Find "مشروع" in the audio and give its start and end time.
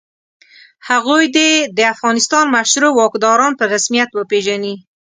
2.55-2.93